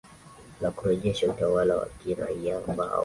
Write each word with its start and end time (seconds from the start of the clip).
na 0.61 0.71
kurejesha 0.71 1.27
utawala 1.27 1.77
wa 1.77 1.85
kiraia 1.89 2.61
ambao 2.67 2.99